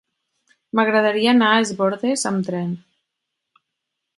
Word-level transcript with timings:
M'agradaria 0.79 1.35
anar 1.35 1.49
a 1.57 1.59
Es 1.65 1.73
Bòrdes 1.81 2.25
amb 2.31 2.49
tren. 2.51 2.73